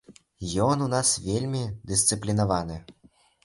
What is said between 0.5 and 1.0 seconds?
Ён у